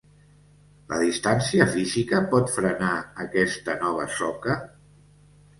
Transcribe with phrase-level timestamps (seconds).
[0.93, 2.91] La distància física pot frenar
[3.27, 4.57] aquesta nova soca?